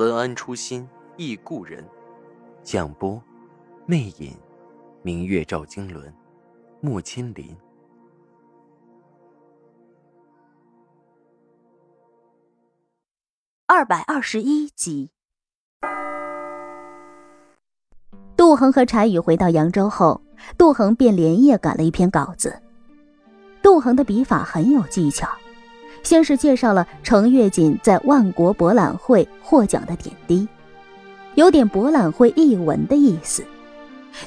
[0.00, 1.86] 文安初心忆故人，
[2.62, 3.22] 蒋波，
[3.84, 4.34] 魅影，
[5.02, 6.10] 明月照经纶，
[6.80, 7.54] 木千林。
[13.66, 15.10] 二百二十一集。
[18.38, 20.22] 杜恒和柴宇回到扬州后，
[20.56, 22.58] 杜恒便连夜赶了一篇稿子。
[23.62, 25.28] 杜恒的笔法很有技巧。
[26.02, 30.48] 先是介绍了程跃锦在万国博览会获奖的点滴，
[31.34, 33.44] 有点博览会译文的意思，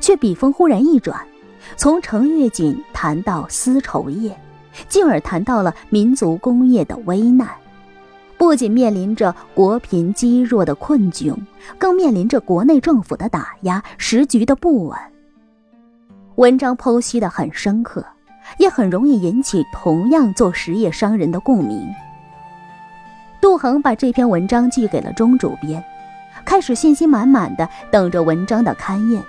[0.00, 1.18] 却笔锋忽然一转，
[1.76, 4.36] 从程跃锦谈到丝绸业，
[4.88, 7.48] 进而谈到了民族工业的危难，
[8.36, 11.36] 不仅面临着国贫积弱的困窘，
[11.78, 14.98] 更面临着国内政府的打压、时局的不稳。
[16.36, 18.04] 文章剖析的很深刻。
[18.58, 21.88] 也很容易引起同样做实业商人的共鸣。
[23.40, 25.82] 杜恒把这篇文章寄给了钟主编，
[26.44, 29.22] 开始信心满满的等着文章的刊印，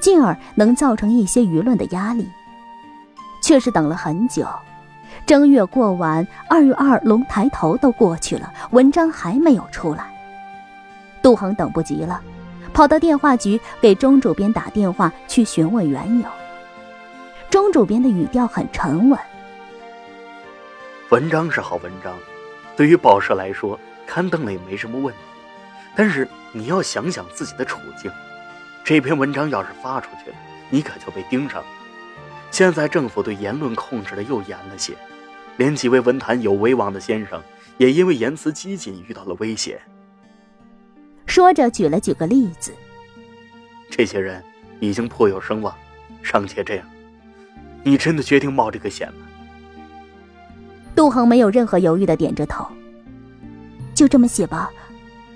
[0.00, 2.28] 进而能造成一些舆论的压力。
[3.42, 4.46] 却是等了很久，
[5.26, 10.04] 正月过完，二月二龙抬头都过去了，文章还没有出来。
[11.22, 12.20] 杜恒等不及了，
[12.72, 16.28] 跑到电话局给钟主编打电话去询问缘由。
[17.54, 19.16] 钟主编的语调很沉稳。
[21.10, 22.18] 文章是好文章，
[22.76, 25.20] 对于报社来说，刊登了也没什么问题。
[25.94, 28.10] 但是你要想想自己的处境，
[28.82, 30.36] 这篇文章要是发出去了，
[30.68, 31.66] 你可就被盯上了。
[32.50, 34.92] 现在政府对言论控制的又严了些，
[35.56, 37.40] 连几位文坛有威望的先生
[37.78, 39.80] 也因为言辞激进遇到了危险。
[41.24, 42.74] 说着举了几个例子，
[43.88, 44.42] 这些人
[44.80, 45.72] 已经颇有声望，
[46.20, 46.84] 尚且这样。
[47.84, 49.26] 你真的决定冒这个险吗？
[50.96, 52.66] 杜恒没有任何犹豫的点着头。
[53.94, 54.70] 就这么写吧，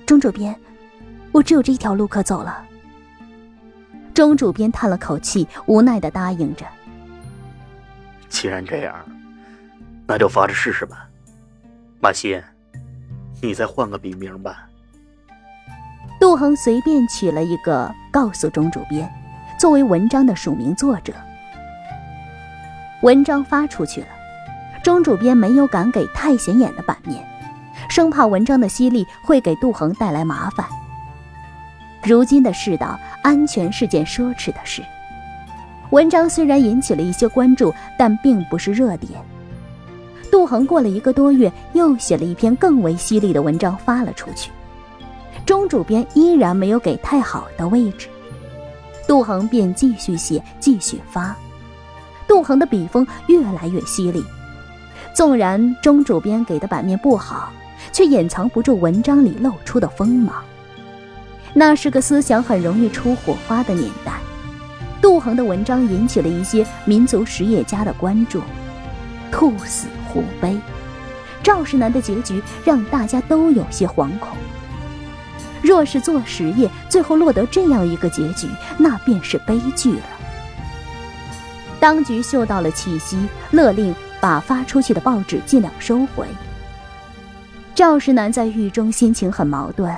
[0.07, 0.59] 钟主编，
[1.31, 2.65] 我只有这一条路可走了。
[4.15, 6.65] 钟主编叹了口气，无奈的答应着。
[8.29, 8.97] 既然这样，
[10.07, 11.09] 那就发着试试吧。
[12.01, 12.43] 马西，
[13.41, 14.69] 你再换个笔名吧。
[16.19, 19.09] 杜恒随便取了一个，告诉钟主编，
[19.59, 21.13] 作为文章的署名作者。
[23.03, 24.09] 文章发出去了，
[24.83, 27.25] 钟主编没有敢给太显眼的版面，
[27.89, 30.67] 生怕文章的犀利会给杜恒带来麻烦。
[32.03, 34.83] 如今的世道，安全是件奢侈的事。
[35.91, 39.13] 文章虽然引起了一些关注，但并不是热点。
[40.31, 44.51] 杜恒过了一个多月，又写了一篇更为犀利的文章发了出去，
[45.47, 48.09] 钟主编依然没有给太好的位置，
[49.07, 51.35] 杜恒便继续写，继续发。
[52.29, 54.23] 杜衡的笔锋越来越犀利，
[55.15, 57.51] 纵然钟主编给的版面不好，
[57.91, 60.45] 却掩藏不住文章里露出的锋芒。
[61.55, 64.13] 那是个思想很容易出火花的年代，
[65.01, 68.43] 杜恒的文章引起了一些民族实业家的关注。
[69.33, 70.57] 兔死狐悲，
[71.43, 74.37] 赵世南的结局让大家都有些惶恐。
[75.63, 78.47] 若是做实业，最后落得这样一个结局，
[78.77, 80.03] 那便是悲剧了。
[81.81, 86.27] 当局嗅到了气息，勒令把发出去的报纸尽量收回。
[87.75, 89.97] 赵世南在狱中心情很矛盾，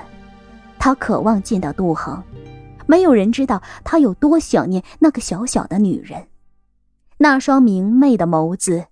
[0.79, 2.23] 他渴望见到杜恒，
[2.87, 6.29] 没有人知道他有多想念那个小小的女人，
[7.17, 8.89] 那双明媚的眸子，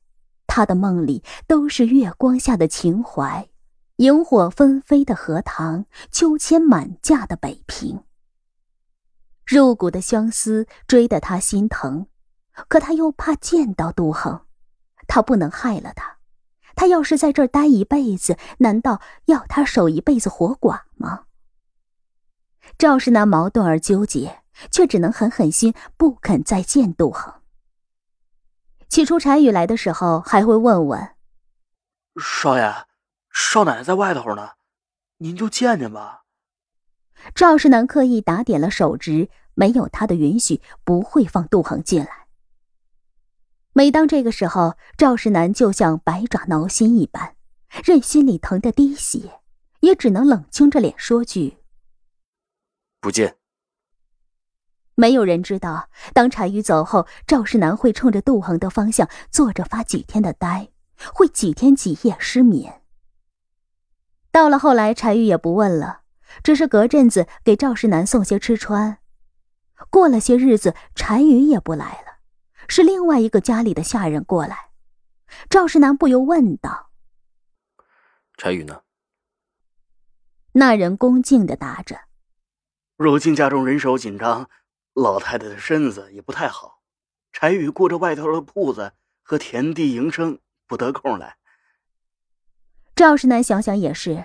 [0.46, 3.48] 他的梦里都是月光下的情怀，
[3.96, 8.00] 萤火纷飞的荷塘，秋千满架的北平。
[9.44, 12.06] 入骨的相思追得他心疼。
[12.66, 14.46] 可他又怕见到杜恒，
[15.06, 16.18] 他不能害了他。
[16.74, 21.24] 他要是在这儿待一辈子，难道要他守一辈子活寡吗？
[22.76, 27.34] 赵世南矛盾而纠结，却只能狠狠心，不肯再见杜恒。
[28.88, 31.16] 起初柴宇来的时候，还会问问
[32.22, 32.72] ：“少爷，
[33.32, 34.50] 少奶奶在外头呢，
[35.16, 36.22] 您就见见吧。”
[37.34, 42.27] 赵世南刻意打点了手职，没有他的允许，不会放杜恒进来。
[43.78, 47.36] 每当这个时候，赵世南就像百爪挠心一般，
[47.84, 49.38] 任心里疼得滴血，
[49.82, 51.58] 也只能冷清着脸说句
[53.00, 53.36] 不见。
[54.96, 60.70] 没有人知道，当柴宇走后，赵世南会冲着杜恒的方向坐着发几天的呆，
[61.14, 62.82] 会几天几夜失眠。
[64.32, 66.00] 到了后来，柴宇也不问了，
[66.42, 68.98] 只是隔阵子给赵世南送些吃穿。
[69.88, 72.17] 过了些日子，柴宇也不来了，
[72.68, 74.70] 是另外一个家里的下人过来。
[75.50, 76.90] 赵世南不由问道
[78.38, 78.82] ：“柴宇呢？”
[80.52, 82.02] 那人恭敬的答着
[82.96, 84.48] ：“如今家中人手紧张。”
[84.94, 86.80] 老太太的身子也不太好，
[87.30, 91.36] 柴宇顾着外头的铺子和田地营生，不得空来。
[92.96, 94.24] 赵世南想想也是，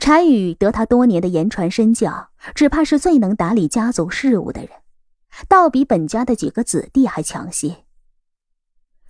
[0.00, 4.79] 柴宇得他多年的言传身教，只怕是最能打理家族事务的人，
[5.48, 7.84] 倒比本家的几个子弟还强些。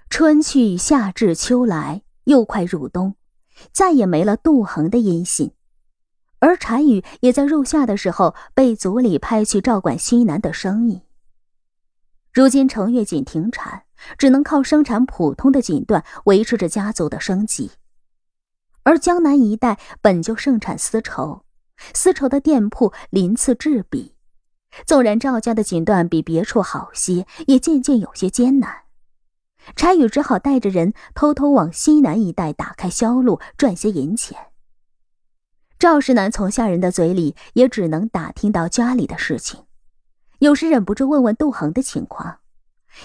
[0.09, 3.15] 春去夏至秋来，又快入冬，
[3.73, 5.53] 再也没了杜恒的音信。
[6.41, 11.03] 而柴宇也在入夏的时候被族里派去照管西南的生意。
[12.33, 13.85] 如今程月锦停产，
[14.17, 17.73] 只能靠生产普通的锦缎维持着家族的生计。
[18.83, 21.45] 而江南一带本就盛产丝绸，
[21.93, 24.15] 丝绸的店铺鳞次栉比，
[24.87, 28.83] 纵然赵家的锦缎比别处好些，也渐渐有些艰难。
[29.77, 34.47] 柴宇只好带着人偷偷往西南一带打开销路，赚些银钱。
[35.79, 39.65] 赵世南从下人的嘴里也只能打听到家里的事情，
[40.39, 42.39] 有时忍不住问问杜恒的情况，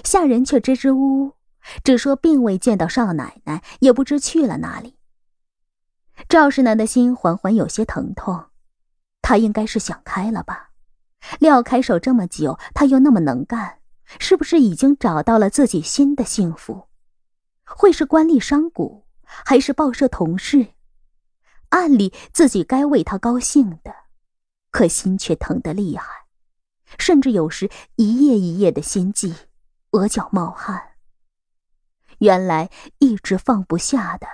[0.04, 1.34] 下人却支支吾吾，
[1.84, 4.96] 只说并未见到少奶奶，也不知去了哪里。
[6.30, 8.46] 赵世南的心缓缓有些疼痛，
[9.22, 10.72] 他应该是想开了吧？
[11.40, 13.80] 廖开手这么久，他又那么能干，
[14.20, 16.88] 是不是已经找到了自己新的幸福？
[17.64, 20.68] 会是官吏商贾，还是报社同事？
[21.70, 23.94] 暗里自己该为他高兴的，
[24.72, 26.26] 可心却疼得厉害，
[27.00, 29.34] 甚至有时一夜一夜的心悸，
[29.92, 30.92] 额角冒汗。
[32.20, 32.70] 原来
[33.00, 34.28] 一直放不下的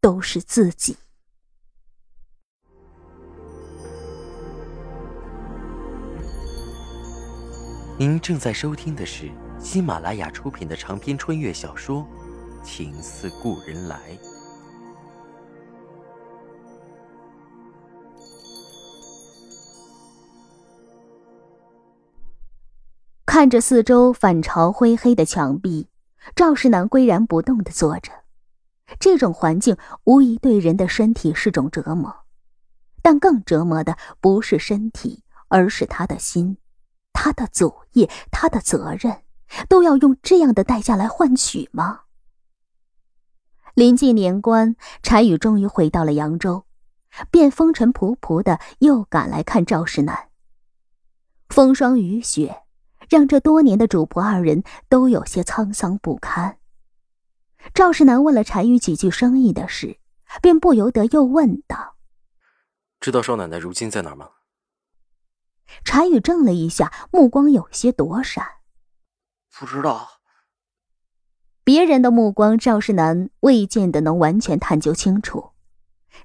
[0.00, 0.98] 都是自己。
[7.98, 9.30] 您正在收听的是
[9.60, 12.04] 喜马拉雅出品的长篇穿越小说
[12.64, 13.96] 《情似故人来》。
[23.26, 25.88] 看着四周反潮灰黑的墙壁，
[26.34, 28.10] 赵世南岿然不动的坐着。
[28.98, 32.24] 这种环境无疑对人的身体是种折磨，
[33.00, 36.58] 但更折磨的不是身体，而是他的心，
[37.22, 39.22] 他的祖业，他的责任，
[39.68, 42.00] 都要用这样的代价来换取吗？
[43.74, 44.74] 临近年关，
[45.04, 46.64] 柴宇终于回到了扬州，
[47.30, 50.30] 便风尘仆仆的又赶来看赵世南。
[51.48, 52.58] 风霜雨雪。
[53.08, 56.56] 让这多年的主仆二人都有些沧桑不堪。
[57.74, 59.98] 赵世南问了柴宇几句生意的事，
[60.40, 61.96] 便不由得又问道
[63.00, 64.30] ：“知道少奶奶如今在哪儿吗？”
[65.84, 68.46] 柴宇怔了一下，目光有些躲闪。
[69.58, 70.20] “不知道。”
[71.64, 75.52] 别人的目光，赵世南未见得能完全探究清楚。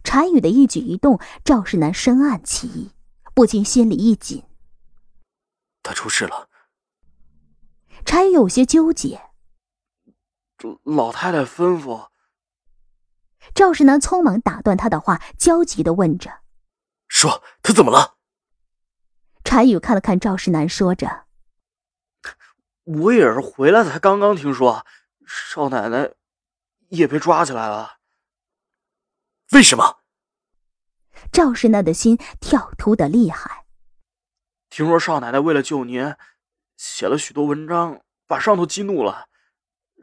[0.04, 2.92] 柴宇的一举一动，赵世南深谙其意，
[3.36, 4.44] 不禁心里一紧。
[5.84, 6.50] 他出事了。
[8.04, 9.22] 柴宇有些纠结。
[10.58, 12.08] 这老太太吩咐。
[13.54, 16.40] 赵世南匆忙打断他的话，焦急的问着
[17.08, 18.17] ：“说他怎么了？”
[19.48, 21.26] 柴宇看了看赵世南，说着
[22.84, 24.86] ：“我也是回来才刚刚听说，
[25.26, 26.12] 少奶奶
[26.90, 28.00] 也被抓起来了。
[29.54, 30.00] 为什么？”
[31.32, 33.66] 赵世南的心跳突的厉害。
[34.70, 36.14] 听说少奶奶为了救您。
[36.76, 39.30] 写了许多文章，把上头激怒了。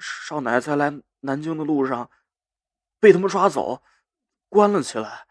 [0.00, 2.10] 少奶奶在来南京的路上，
[2.98, 3.82] 被他们抓走，
[4.48, 5.26] 关了起来。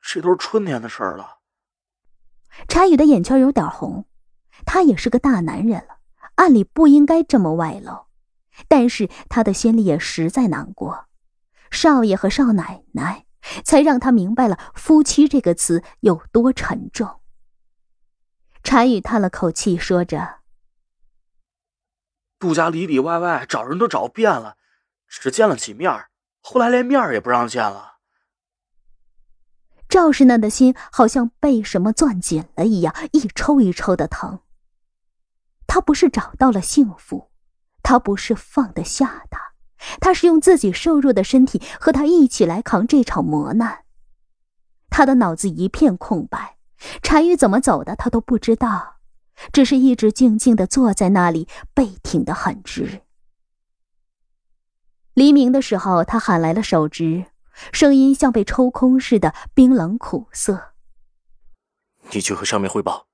[0.00, 1.40] 这都是春天的事儿了。
[2.68, 4.06] 柴宇的眼圈有点红，
[4.64, 5.98] 他也是个大男人了，
[6.36, 8.06] 按理不应该这么外露，
[8.68, 11.06] 但是他的心里也实在难过。
[11.70, 13.26] 少爷和少奶奶，
[13.64, 17.20] 才让他明白了“夫妻”这个词有多沉重。
[18.62, 20.36] 柴宇叹了口气，说着。
[22.38, 24.56] 杜家里里外外找人都找遍了，
[25.08, 26.06] 只见了几面，
[26.40, 27.93] 后来连面也不让见了。
[29.94, 34.40] 赵世南的心好像被什么攥紧了一样，一抽一抽的疼。
[35.68, 37.30] 他不是找到了幸福，
[37.80, 39.52] 他不是放得下他，
[40.00, 43.84] 他是用自己瘦弱的身体和他一起来扛这场磨难。
[44.90, 46.56] 他的脑子一片空白，
[47.00, 48.96] 单于怎么走的，他都不知道，
[49.52, 53.02] 只是一直静静的坐在那里，背挺得很直。
[55.12, 57.26] 黎明的时候，他喊来了守职，
[57.72, 60.72] 声音像被抽空似的，冰冷苦涩。
[62.10, 63.06] 你去和上面汇报，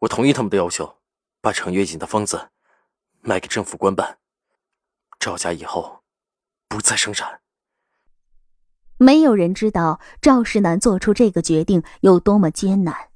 [0.00, 0.98] 我同意他们的要求，
[1.40, 2.50] 把程月锦的方子
[3.20, 4.18] 卖给政府官办，
[5.18, 6.02] 赵家以后
[6.68, 7.40] 不再生产。
[8.98, 13.10] 没有人知道赵世南做出这个决定有多么艰难，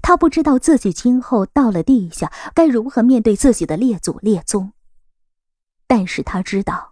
[0.00, 4.72] 他不知道自己今后到了地下该如何面对自己的列祖列宗，
[5.88, 6.89] 但是他知道，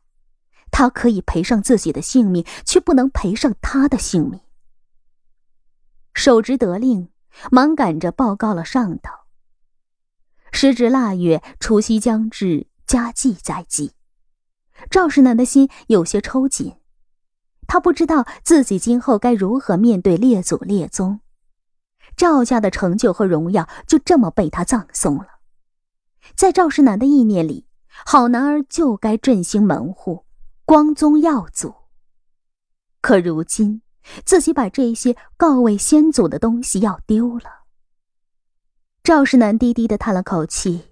[0.78, 4.38] 他可以赔上自己的性命，却不能赔上他的性命。
[6.14, 7.08] 守职得令，
[7.50, 9.12] 忙赶着报告了上头。
[10.52, 13.90] 时值腊月，除夕将至，家祭在即，
[14.88, 16.76] 赵世南的心有些抽紧。
[17.66, 21.18] 他不知道自己今后该如何面对列祖列宗，
[22.16, 25.40] 赵家的成就和荣耀就这么被他葬送了。
[26.37, 27.66] 在赵世南的意念里，
[28.06, 30.25] 好男儿就该振兴门户，
[30.68, 31.75] 光宗耀祖。
[33.00, 33.80] 可如今，
[34.26, 37.62] 自己把这些告慰先祖的东西要丢了。
[39.02, 40.90] 赵世南低低的叹了口气。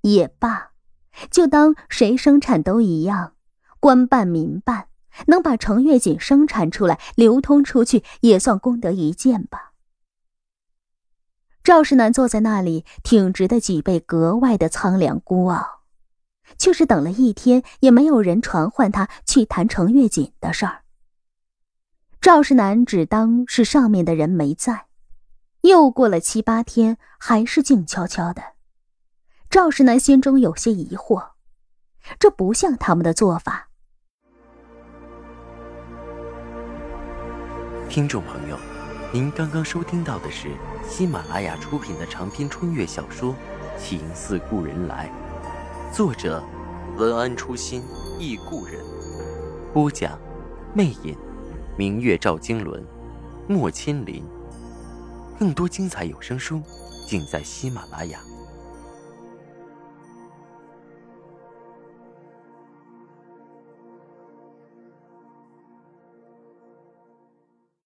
[0.00, 0.72] 也罢，
[1.30, 3.34] 就当谁生产都一样，
[3.78, 4.88] 官办民办。
[5.28, 9.74] 能把程月锦生产出来、流通出去，也算功德一件吧。
[11.62, 15.77] 赵世南坐在那里，挺直的脊背格外的苍凉孤傲，
[16.56, 20.82] 却是等了一天，也没有人传唤他去谈程月锦的事儿。
[22.20, 24.86] 赵世南只当是上面的人没在。
[25.62, 28.42] 又过了七八天，还是静悄悄的。
[29.50, 31.30] 赵世南心中有些疑惑，
[32.18, 33.68] 这不像他们的做法。
[37.88, 38.58] 听众朋友，
[39.12, 40.48] 您刚刚收听到的是
[40.88, 43.32] 喜马拉雅出品的长篇穿越小说
[43.82, 45.08] 《情似故人来》，
[45.90, 46.42] 作者
[46.96, 47.82] 文安初心
[48.18, 48.78] 忆故人，
[49.72, 50.18] 播讲
[50.74, 51.16] 魅影，
[51.76, 52.84] 明月照经纶，
[53.48, 54.22] 莫亲临。
[55.38, 56.60] 更多精彩有声书，
[57.06, 58.20] 尽在喜马拉雅。